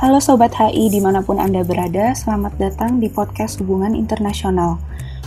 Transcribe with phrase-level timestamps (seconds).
[0.00, 4.80] Halo Sobat HI di mana pun Anda berada, selamat datang di podcast Hubungan Internasional.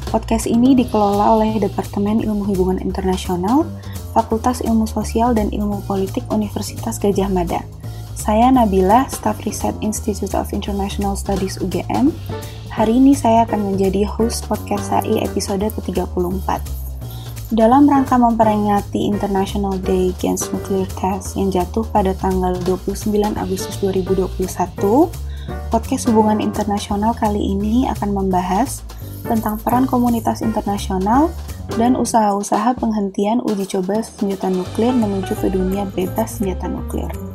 [0.09, 3.69] Podcast ini dikelola oleh Departemen Ilmu Hubungan Internasional,
[4.17, 7.61] Fakultas Ilmu Sosial dan Ilmu Politik Universitas Gajah Mada.
[8.17, 12.09] Saya Nabila, Staff Research Institute of International Studies UGM.
[12.73, 16.82] Hari ini saya akan menjadi host podcast HI episode ke-34.
[17.53, 24.41] Dalam rangka memperingati International Day Against Nuclear Test yang jatuh pada tanggal 29 Agustus 2021,
[25.69, 28.81] podcast Hubungan Internasional kali ini akan membahas
[29.29, 31.29] tentang peran komunitas internasional
[31.77, 37.32] dan usaha-usaha penghentian uji coba senjata nuklir menuju ke dunia bebas senjata nuklir.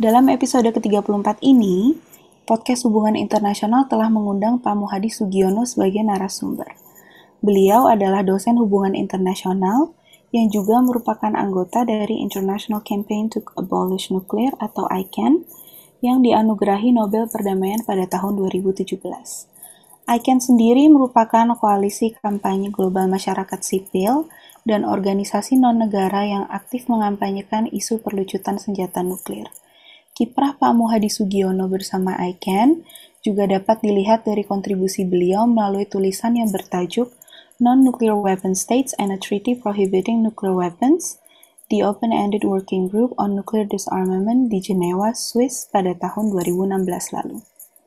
[0.00, 1.92] Dalam episode ke-34 ini,
[2.48, 6.72] podcast Hubungan Internasional telah mengundang Pak Muhadi Sugiono sebagai narasumber.
[7.44, 9.92] Beliau adalah dosen hubungan internasional
[10.32, 15.44] yang juga merupakan anggota dari International Campaign to Abolish Nuclear atau ICAN
[16.00, 19.04] yang dianugerahi Nobel Perdamaian pada tahun 2017.
[20.08, 24.32] ICAN sendiri merupakan koalisi kampanye global masyarakat sipil
[24.64, 29.52] dan organisasi non-negara yang aktif mengampanyekan isu perlucutan senjata nuklir.
[30.20, 32.84] Kiprah Pak Muhadi Sugiono bersama ICAN
[33.24, 37.08] juga dapat dilihat dari kontribusi beliau melalui tulisan yang bertajuk
[37.56, 41.16] Non-Nuclear Weapon States and a Treaty Prohibiting Nuclear Weapons,
[41.72, 47.40] the Open-Ended Working Group on Nuclear Disarmament di Jenewa, Swiss pada tahun 2016 lalu.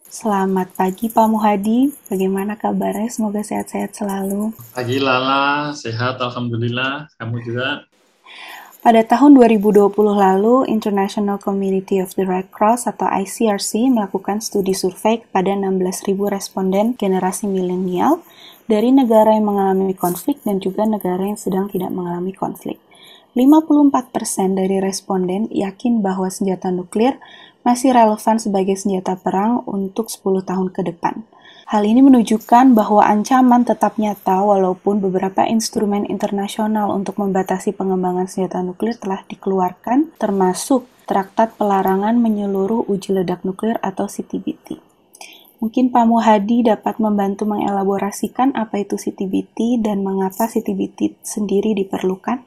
[0.10, 3.14] Selamat pagi Pak Muhadi, bagaimana kabarnya?
[3.14, 4.58] Semoga sehat-sehat selalu.
[4.74, 7.14] Pagi Lala, sehat Alhamdulillah.
[7.22, 7.86] Kamu juga?
[8.84, 15.24] Pada tahun 2020 lalu, International Community of the Red Cross atau ICRC melakukan studi survei
[15.24, 18.20] kepada 16.000 responden generasi milenial
[18.68, 22.76] dari negara yang mengalami konflik dan juga negara yang sedang tidak mengalami konflik.
[23.40, 27.24] 54% dari responden yakin bahwa senjata nuklir
[27.64, 31.24] masih relevan sebagai senjata perang untuk 10 tahun ke depan.
[31.64, 38.60] Hal ini menunjukkan bahwa ancaman tetap nyata walaupun beberapa instrumen internasional untuk membatasi pengembangan senjata
[38.60, 44.80] nuklir telah dikeluarkan, termasuk Traktat Pelarangan Menyeluruh Uji Ledak Nuklir atau CTBT.
[45.64, 52.44] Mungkin Pak Muhadi dapat membantu mengelaborasikan apa itu CTBT dan mengapa CTBT sendiri diperlukan?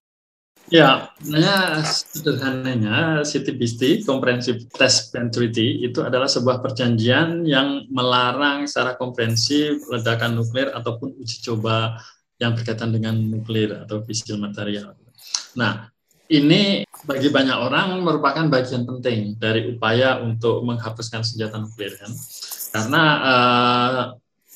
[0.67, 8.99] Ya, sebenarnya sederhananya CTBT, Comprehensive Test Ban Treaty, itu adalah sebuah perjanjian yang melarang secara
[8.99, 12.03] komprehensif ledakan nuklir ataupun uji coba
[12.43, 14.99] yang berkaitan dengan nuklir atau fisil material.
[15.55, 15.87] Nah,
[16.27, 22.11] ini bagi banyak orang merupakan bagian penting dari upaya untuk menghapuskan senjata nuklir kan.
[22.75, 24.03] Karena uh,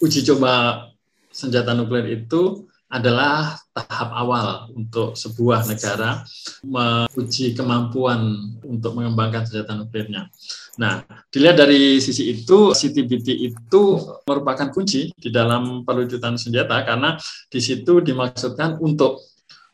[0.02, 0.84] uji coba
[1.30, 6.26] senjata nuklir itu adalah tahap awal untuk sebuah negara
[6.66, 8.34] menguji kemampuan
[8.66, 10.26] untuk mengembangkan senjata nuklirnya.
[10.74, 13.82] Nah, dilihat dari sisi itu, CTBT itu
[14.26, 17.14] merupakan kunci di dalam perwujudan senjata karena
[17.46, 19.22] di situ dimaksudkan untuk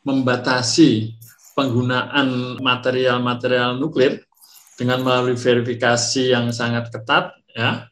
[0.05, 1.17] membatasi
[1.57, 4.21] penggunaan material-material nuklir
[4.77, 7.89] dengan melalui verifikasi yang sangat ketat, ya,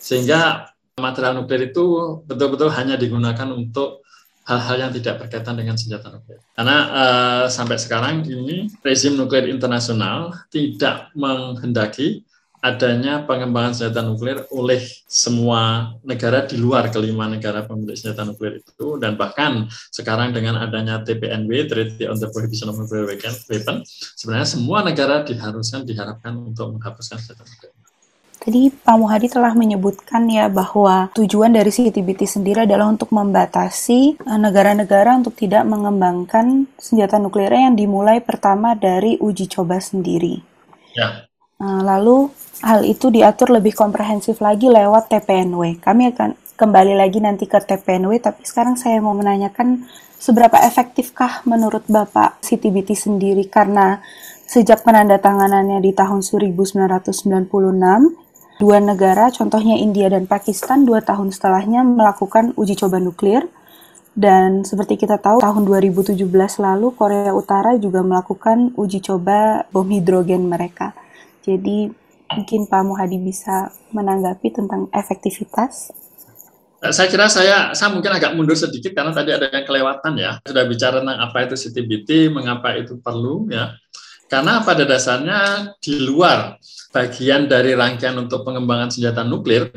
[0.00, 1.84] sehingga material nuklir itu
[2.24, 4.01] betul-betul hanya digunakan untuk
[4.42, 6.42] hal-hal yang tidak berkaitan dengan senjata nuklir.
[6.54, 12.26] Karena uh, sampai sekarang ini rezim nuklir internasional tidak menghendaki
[12.62, 14.78] adanya pengembangan senjata nuklir oleh
[15.10, 21.02] semua negara di luar kelima negara pemilik senjata nuklir itu dan bahkan sekarang dengan adanya
[21.02, 23.82] TPNW Treaty on the Prohibition of Nuclear Weapon
[24.14, 27.81] sebenarnya semua negara diharuskan diharapkan untuk menghapuskan senjata nuklir.
[28.42, 34.38] Tadi Pak Muhadi telah menyebutkan ya bahwa tujuan dari CTBT sendiri adalah untuk membatasi eh,
[34.42, 40.42] negara-negara untuk tidak mengembangkan senjata nuklir yang dimulai pertama dari uji coba sendiri.
[40.98, 41.30] Ya.
[41.62, 42.34] Eh, lalu
[42.66, 45.78] hal itu diatur lebih komprehensif lagi lewat TPNW.
[45.78, 49.86] Kami akan kembali lagi nanti ke TPNW, tapi sekarang saya mau menanyakan
[50.18, 54.02] seberapa efektifkah menurut Bapak CTBT sendiri karena
[54.46, 58.21] sejak penandatanganannya di tahun 1996
[58.60, 63.48] Dua negara, contohnya India dan Pakistan, dua tahun setelahnya melakukan uji coba nuklir.
[64.12, 66.20] Dan seperti kita tahu, tahun 2017
[66.60, 70.92] lalu Korea Utara juga melakukan uji coba bom hidrogen mereka.
[71.40, 71.88] Jadi
[72.28, 75.92] mungkin Pak Muhadi bisa menanggapi tentang efektivitas.
[76.82, 80.32] Saya kira saya saya mungkin agak mundur sedikit karena tadi ada yang kelewatan ya.
[80.42, 83.70] Sudah bicara tentang apa itu CTBT, mengapa itu perlu ya.
[84.26, 86.58] Karena pada dasarnya di luar
[86.92, 89.72] bagian dari rangkaian untuk pengembangan senjata nuklir,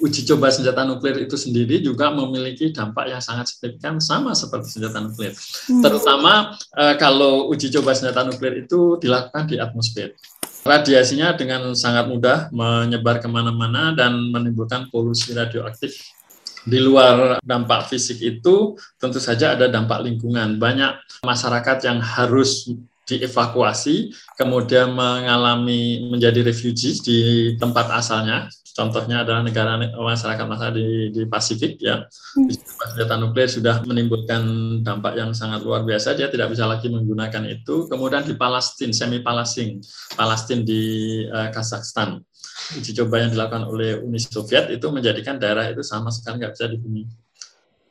[0.00, 5.00] uji coba senjata nuklir itu sendiri juga memiliki dampak yang sangat signifikan sama seperti senjata
[5.00, 5.32] nuklir.
[5.32, 5.82] Hmm.
[5.84, 10.16] Terutama uh, kalau uji coba senjata nuklir itu dilakukan di atmosfer.
[10.60, 15.96] Radiasinya dengan sangat mudah menyebar ke mana-mana dan menimbulkan polusi radioaktif.
[16.60, 20.60] Di luar dampak fisik itu tentu saja ada dampak lingkungan.
[20.60, 22.68] Banyak masyarakat yang harus
[23.16, 27.18] dievakuasi, kemudian mengalami menjadi refugees di
[27.58, 32.06] tempat asalnya, Contohnya adalah negara masyarakat masa di, di Pasifik ya.
[32.06, 32.48] Hmm.
[32.48, 34.42] Senjata nuklir sudah menimbulkan
[34.86, 36.14] dampak yang sangat luar biasa.
[36.14, 37.90] Dia tidak bisa lagi menggunakan itu.
[37.90, 39.82] Kemudian di Palestina, semi Palestina,
[40.14, 40.82] Palestina di
[41.26, 42.22] uh, Kazakhstan,
[42.78, 46.66] uji coba yang dilakukan oleh Uni Soviet itu menjadikan daerah itu sama sekali nggak bisa
[46.70, 47.04] dihuni.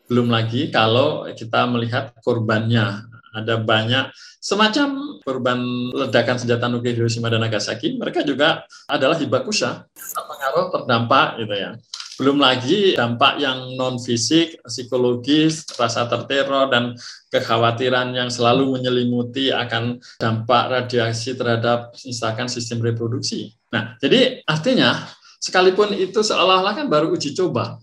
[0.07, 4.09] Belum lagi kalau kita melihat korbannya ada banyak
[4.39, 5.59] semacam korban
[5.91, 9.85] ledakan senjata nuklir Hiroshima dan Nagasaki, mereka juga adalah hibakusha,
[10.15, 11.71] pengaruh terdampak gitu ya.
[12.19, 16.91] Belum lagi dampak yang non fisik, psikologis, rasa terteror dan
[17.31, 23.55] kekhawatiran yang selalu menyelimuti akan dampak radiasi terhadap misalkan sistem reproduksi.
[23.71, 24.99] Nah, jadi artinya
[25.39, 27.79] sekalipun itu seolah-olah kan baru uji coba,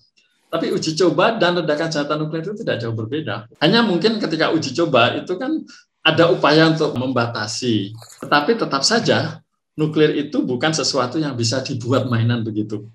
[0.46, 3.50] tapi uji coba dan ledakan senjata nuklir itu tidak jauh berbeda.
[3.58, 5.66] Hanya mungkin ketika uji coba itu kan
[6.06, 7.90] ada upaya untuk membatasi.
[8.22, 9.42] Tetapi tetap saja
[9.74, 12.86] nuklir itu bukan sesuatu yang bisa dibuat mainan begitu.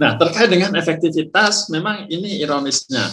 [0.00, 3.12] Nah, terkait dengan efektivitas, memang ini ironisnya.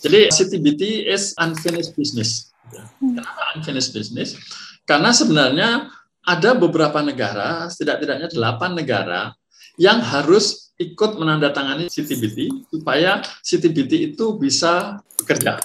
[0.00, 2.54] Jadi CTBT is unfinished business.
[3.00, 4.38] Kenapa unfinished business?
[4.86, 5.90] Karena sebenarnya
[6.24, 9.22] ada beberapa negara, setidak-tidaknya delapan negara,
[9.76, 15.60] yang harus ikut menandatangani CTBT supaya CTBT itu bisa bekerja,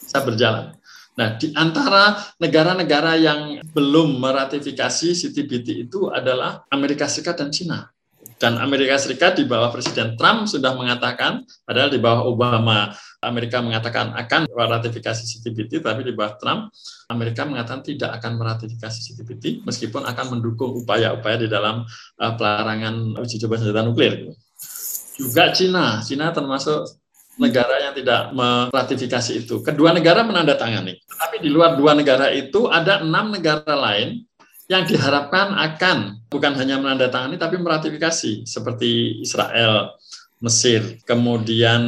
[0.00, 0.72] bisa berjalan.
[1.16, 3.40] Nah, di antara negara-negara yang
[3.72, 7.88] belum meratifikasi CTBT itu adalah Amerika Serikat dan Cina.
[8.36, 12.92] Dan Amerika Serikat di bawah Presiden Trump sudah mengatakan, padahal di bawah Obama
[13.24, 16.68] Amerika mengatakan akan meratifikasi CTBT, tapi di bawah Trump
[17.08, 21.88] Amerika mengatakan tidak akan meratifikasi CTBT, meskipun akan mendukung upaya-upaya di dalam
[22.20, 24.36] uh, pelarangan uji coba senjata nuklir
[25.16, 26.04] juga Cina.
[26.04, 26.86] Cina termasuk
[27.36, 29.60] negara yang tidak meratifikasi itu.
[29.60, 30.96] Kedua negara menandatangani.
[31.04, 34.24] Tapi di luar dua negara itu ada enam negara lain
[34.66, 39.94] yang diharapkan akan bukan hanya menandatangani tapi meratifikasi seperti Israel,
[40.42, 41.80] Mesir, kemudian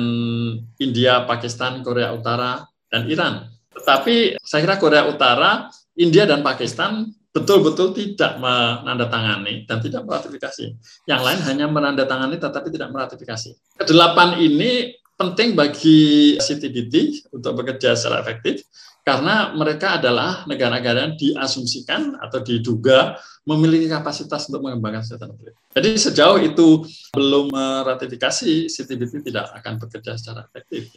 [0.79, 3.51] India, Pakistan, Korea Utara, dan Iran.
[3.75, 10.75] Tetapi saya kira Korea Utara, India, dan Pakistan betul-betul tidak menandatangani dan tidak meratifikasi.
[11.05, 13.51] Yang lain hanya menandatangani tetapi tidak meratifikasi.
[13.79, 18.63] Kedelapan ini penting bagi CTBT untuk bekerja secara efektif
[19.03, 23.17] karena mereka adalah negara-negara yang diasumsikan atau diduga
[23.49, 25.57] memiliki kapasitas untuk mengembangkan senjata nuklir.
[25.73, 26.85] Jadi sejauh itu
[27.17, 30.93] belum meratifikasi, CTBT tidak akan bekerja secara efektif.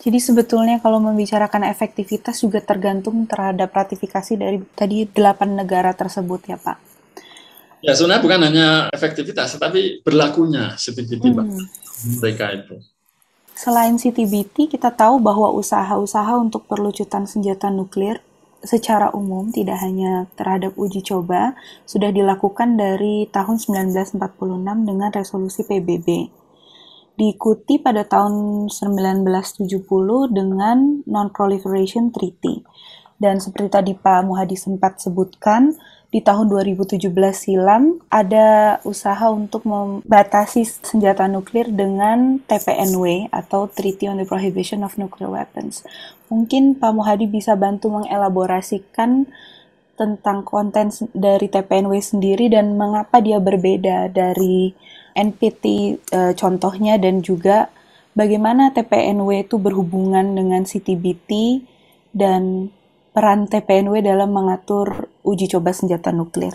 [0.00, 6.56] Jadi sebetulnya kalau membicarakan efektivitas juga tergantung terhadap ratifikasi dari tadi delapan negara tersebut ya
[6.56, 6.78] Pak.
[7.84, 11.60] Ya sebenarnya bukan hanya efektivitas, tetapi berlakunya CTBT hmm.
[12.20, 12.80] mereka itu.
[13.52, 18.24] Selain CTBT, kita tahu bahwa usaha-usaha untuk perlucutan senjata nuklir
[18.64, 21.56] secara umum tidak hanya terhadap uji coba
[21.88, 24.20] sudah dilakukan dari tahun 1946
[24.84, 26.39] dengan resolusi PBB
[27.20, 29.68] diikuti pada tahun 1970
[30.32, 32.64] dengan Non-Proliferation Treaty.
[33.20, 35.76] Dan seperti tadi Pak Muhadi sempat sebutkan,
[36.10, 44.18] di tahun 2017 silam ada usaha untuk membatasi senjata nuklir dengan TPNW atau Treaty on
[44.18, 45.86] the Prohibition of Nuclear Weapons.
[46.32, 49.30] Mungkin Pak Muhadi bisa bantu mengelaborasikan
[49.94, 54.72] tentang konten dari TPNW sendiri dan mengapa dia berbeda dari
[55.14, 57.70] NPT e, eh, contohnya dan juga
[58.14, 61.62] bagaimana TPNW itu berhubungan dengan CTBT
[62.14, 62.68] dan
[63.10, 66.54] peran TPNW dalam mengatur uji coba senjata nuklir.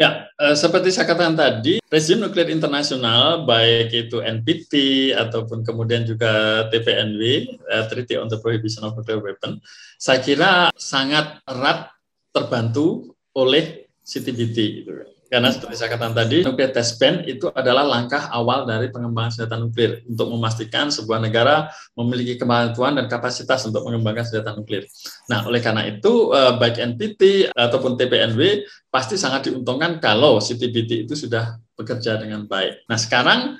[0.00, 4.72] Ya, e, seperti saya katakan tadi, rezim nuklir internasional, baik itu NPT
[5.12, 7.20] ataupun kemudian juga TPNW,
[7.52, 9.60] e, Treaty on the Prohibition of Nuclear Weapon,
[10.00, 11.92] saya kira sangat erat
[12.32, 14.56] terbantu oleh CTBT.
[14.80, 14.90] Gitu.
[15.30, 19.62] Karena seperti saya katakan tadi, nuklir test ban itu adalah langkah awal dari pengembangan senjata
[19.62, 24.90] nuklir untuk memastikan sebuah negara memiliki kemampuan dan kapasitas untuk mengembangkan senjata nuklir.
[25.30, 31.14] Nah, oleh karena itu, eh, baik NPT ataupun TPNW pasti sangat diuntungkan kalau CTBT itu
[31.14, 32.90] sudah bekerja dengan baik.
[32.90, 33.54] Nah, sekarang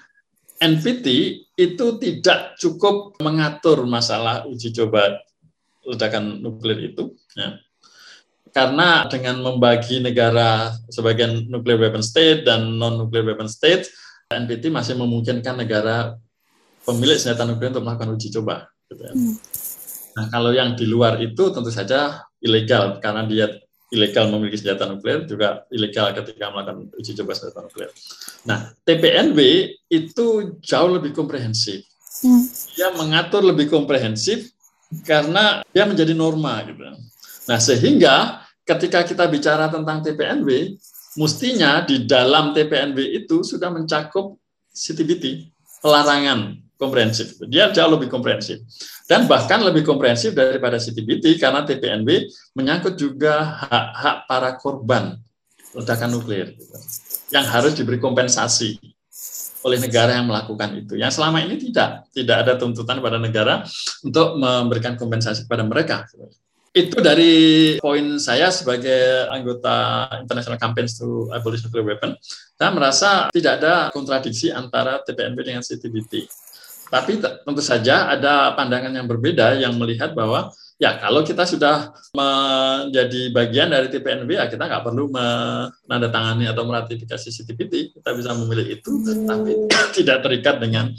[0.59, 1.07] NPT
[1.55, 5.23] itu tidak cukup mengatur masalah uji coba
[5.87, 7.15] ledakan nuklir itu.
[7.39, 7.63] Ya
[8.61, 13.89] karena dengan membagi negara sebagian nuclear weapon state dan non nuclear weapon state,
[14.29, 16.13] NPT masih memungkinkan negara
[16.85, 18.69] pemilik senjata nuklir untuk melakukan uji coba.
[18.93, 19.13] Gitu ya.
[19.17, 19.35] hmm.
[20.11, 23.49] Nah, kalau yang di luar itu tentu saja ilegal karena dia
[23.89, 27.91] ilegal memiliki senjata nuklir juga ilegal ketika melakukan uji coba senjata nuklir.
[28.45, 29.39] Nah, TPNW
[29.89, 30.27] itu
[30.61, 31.81] jauh lebih komprehensif.
[32.21, 32.45] Hmm.
[32.77, 34.53] Dia mengatur lebih komprehensif
[35.09, 36.85] karena dia menjadi norma gitu.
[37.49, 40.79] Nah, sehingga ketika kita bicara tentang TPNW,
[41.19, 44.39] mestinya di dalam TPNW itu sudah mencakup
[44.71, 45.51] CTBT,
[45.83, 47.37] pelarangan komprehensif.
[47.51, 48.63] Dia jauh lebih komprehensif.
[49.11, 55.19] Dan bahkan lebih komprehensif daripada CTBT karena TPNW menyangkut juga hak-hak para korban
[55.75, 56.55] ledakan nuklir
[57.35, 58.79] yang harus diberi kompensasi
[59.61, 60.97] oleh negara yang melakukan itu.
[60.97, 63.61] Yang selama ini tidak, tidak ada tuntutan pada negara
[64.01, 66.09] untuk memberikan kompensasi kepada mereka.
[66.71, 72.15] Itu dari poin saya sebagai anggota International Campaigns to Abolish Nuclear Weapon,
[72.55, 76.31] saya merasa tidak ada kontradiksi antara TPNW dengan CTBT.
[76.91, 83.35] Tapi tentu saja ada pandangan yang berbeda yang melihat bahwa ya kalau kita sudah menjadi
[83.35, 88.91] bagian dari TPNW ya kita nggak perlu menandatangani atau meratifikasi CTBT, kita bisa memilih itu,
[89.27, 89.59] tapi
[89.99, 90.95] tidak terikat dengan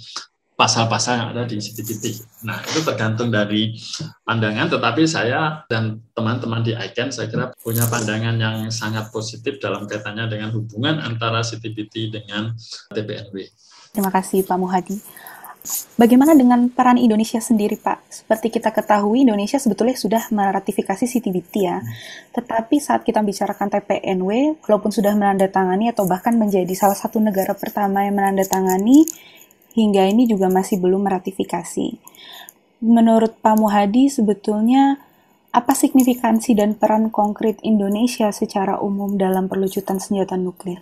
[0.62, 2.22] pasal-pasal yang ada di CTBT.
[2.46, 3.74] Nah, itu tergantung dari
[4.22, 9.90] pandangan, tetapi saya dan teman-teman di ICANN saya kira punya pandangan yang sangat positif dalam
[9.90, 12.54] kaitannya dengan hubungan antara CTBT dengan
[12.94, 13.50] TPNW.
[13.90, 15.02] Terima kasih Pak Muhadi.
[15.98, 18.02] Bagaimana dengan peran Indonesia sendiri, Pak?
[18.10, 21.82] Seperti kita ketahui, Indonesia sebetulnya sudah meratifikasi CTBT ya.
[22.34, 28.02] Tetapi saat kita bicarakan TPNW, walaupun sudah menandatangani atau bahkan menjadi salah satu negara pertama
[28.06, 29.06] yang menandatangani,
[29.76, 31.98] hingga ini juga masih belum meratifikasi.
[32.82, 34.98] Menurut Pak Muhadi, sebetulnya
[35.52, 40.80] apa signifikansi dan peran konkret Indonesia secara umum dalam perlucutan senjata nuklir?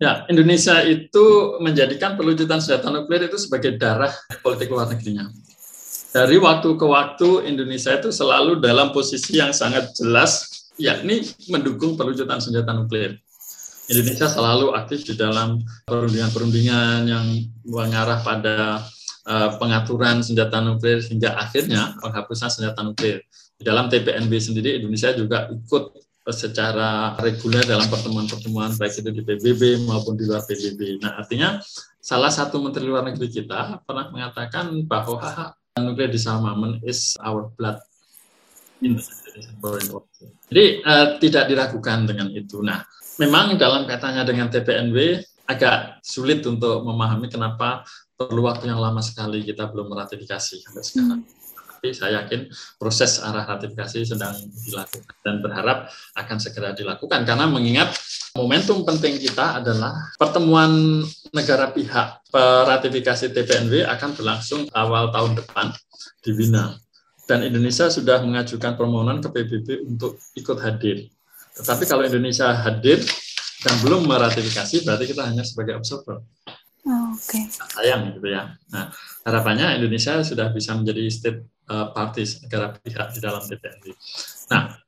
[0.00, 5.28] Ya, Indonesia itu menjadikan perlucutan senjata nuklir itu sebagai darah politik luar negerinya.
[6.10, 12.42] Dari waktu ke waktu Indonesia itu selalu dalam posisi yang sangat jelas, yakni mendukung perlucutan
[12.42, 13.22] senjata nuklir.
[13.90, 17.26] Indonesia selalu aktif di dalam perundingan-perundingan yang
[17.66, 18.86] mengarah pada
[19.26, 23.26] uh, pengaturan senjata nuklir hingga akhirnya penghapusan senjata nuklir.
[23.58, 29.82] Di dalam TPNB sendiri Indonesia juga ikut secara reguler dalam pertemuan-pertemuan baik itu di PBB
[29.82, 31.02] maupun di luar PBB.
[31.02, 31.58] Nah, artinya
[31.98, 35.18] salah satu menteri luar negeri kita pernah mengatakan bahwa
[35.82, 37.82] nuklir disarmament is our blood
[40.48, 42.64] Jadi uh, tidak diragukan dengan itu.
[42.64, 42.80] Nah,
[43.20, 47.84] memang dalam kaitannya dengan TPNW agak sulit untuk memahami kenapa
[48.14, 51.20] perlu waktu yang lama sekali kita belum meratifikasi sampai sekarang.
[51.24, 51.38] Hmm.
[51.80, 52.44] Tapi saya yakin
[52.76, 57.96] proses arah ratifikasi sedang dilakukan dan berharap akan segera dilakukan karena mengingat
[58.36, 61.00] momentum penting kita adalah pertemuan
[61.32, 62.20] negara pihak
[62.68, 65.72] ratifikasi TPNW akan berlangsung awal tahun depan
[66.20, 66.76] di Wina
[67.30, 71.06] dan Indonesia sudah mengajukan permohonan ke PBB untuk ikut hadir.
[71.54, 72.98] Tetapi kalau Indonesia hadir
[73.62, 76.26] dan belum meratifikasi, berarti kita hanya sebagai observer.
[76.90, 77.38] Oh, Oke.
[77.38, 77.46] Okay.
[77.54, 78.58] Sayang gitu ya.
[78.74, 78.90] Nah,
[79.22, 81.38] harapannya Indonesia sudah bisa menjadi state
[81.70, 83.94] uh, parties negara pihak di dalam TPNW.
[84.50, 84.79] Nah,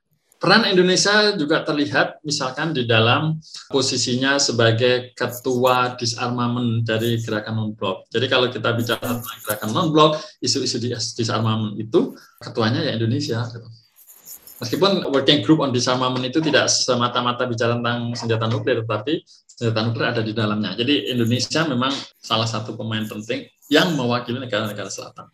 [0.43, 3.39] peran Indonesia juga terlihat misalkan di dalam
[3.71, 8.11] posisinya sebagai ketua disarmament dari gerakan non-blok.
[8.11, 10.83] Jadi kalau kita bicara tentang gerakan non-blok, isu-isu
[11.15, 13.47] disarmament itu ketuanya ya Indonesia.
[13.47, 13.71] Gitu.
[14.59, 20.07] Meskipun working group on disarmament itu tidak semata-mata bicara tentang senjata nuklir, tetapi senjata nuklir
[20.11, 20.75] ada di dalamnya.
[20.75, 25.31] Jadi Indonesia memang salah satu pemain penting yang mewakili negara-negara selatan.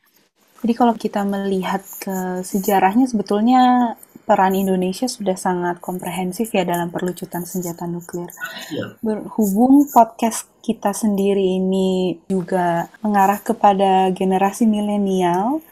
[0.58, 3.94] Jadi kalau kita melihat ke sejarahnya sebetulnya
[4.28, 8.28] peran Indonesia sudah sangat komprehensif ya dalam perlucutan senjata nuklir.
[8.68, 9.00] Ya.
[9.00, 15.64] Berhubung podcast kita sendiri ini juga mengarah kepada generasi milenial,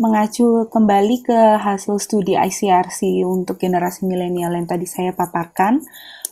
[0.00, 5.84] mengacu kembali ke hasil studi ICRC untuk generasi milenial yang tadi saya paparkan,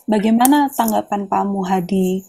[0.08, 2.24] bagaimana tanggapan Pak Muhadi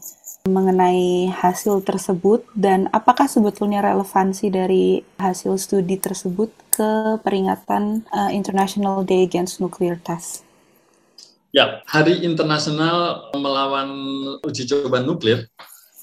[0.47, 9.03] mengenai hasil tersebut dan apakah sebetulnya relevansi dari hasil studi tersebut ke peringatan uh, International
[9.03, 10.47] Day Against Nuclear Test?
[11.49, 13.89] Ya, Hari Internasional melawan
[14.45, 15.49] uji coba nuklir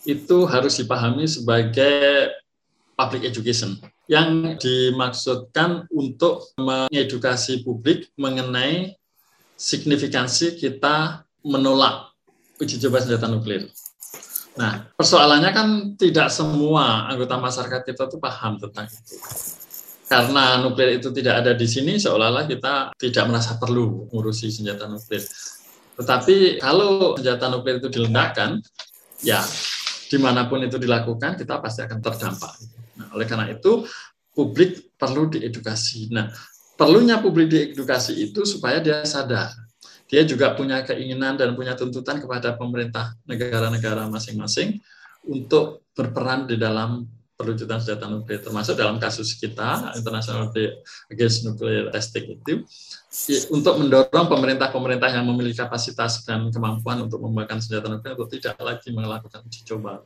[0.03, 2.35] itu harus dipahami sebagai
[2.99, 8.95] public education yang dimaksudkan untuk mengedukasi publik mengenai
[9.59, 12.11] signifikansi kita menolak
[12.59, 13.71] uji coba senjata nuklir.
[14.57, 15.69] Nah, persoalannya kan
[16.01, 19.17] tidak semua anggota masyarakat kita tuh paham tentang itu.
[20.07, 25.21] Karena nuklir itu tidak ada di sini, seolah-olah kita tidak merasa perlu mengurusi senjata nuklir.
[25.99, 28.63] Tetapi kalau senjata nuklir itu diledakkan,
[29.21, 29.43] ya
[30.07, 32.55] di mana pun itu dilakukan, kita pasti akan terdampak.
[32.97, 33.83] Nah, oleh karena itu,
[34.31, 36.15] publik perlu diedukasi.
[36.15, 36.31] Nah,
[36.79, 39.66] perlunya publik diedukasi itu supaya dia sadar.
[40.07, 44.79] Dia juga punya keinginan dan punya tuntutan kepada pemerintah negara-negara masing-masing
[45.27, 50.49] untuk berperan di dalam perwujudan senjata nuklir termasuk dalam kasus kita International
[51.13, 52.65] Against Nuclear Testing itu
[53.53, 58.89] untuk mendorong pemerintah-pemerintah yang memiliki kapasitas dan kemampuan untuk mengembangkan senjata nuklir untuk tidak lagi
[58.89, 60.01] melakukan uji coba.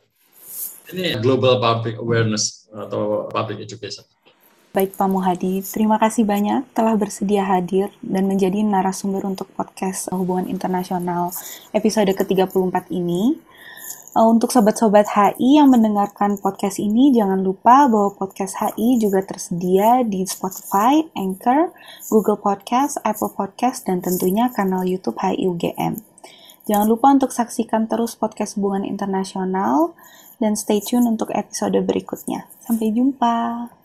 [0.90, 4.02] Ini global public awareness atau public education.
[4.70, 10.46] Baik Pak Muhadi, terima kasih banyak telah bersedia hadir dan menjadi narasumber untuk podcast Hubungan
[10.46, 11.34] Internasional
[11.74, 13.34] episode ke-34 ini.
[14.14, 20.06] Eh, untuk sobat-sobat HI yang mendengarkan podcast ini, jangan lupa bahwa podcast HI juga tersedia
[20.06, 21.74] di Spotify, Anchor,
[22.06, 25.98] Google Podcast, Apple Podcast, dan tentunya kanal YouTube HI UGM.
[26.70, 29.98] Jangan lupa untuk saksikan terus podcast hubungan internasional
[30.38, 32.46] dan stay tune untuk episode berikutnya.
[32.62, 33.79] Sampai jumpa.